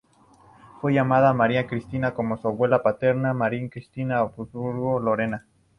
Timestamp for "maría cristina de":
3.35-4.21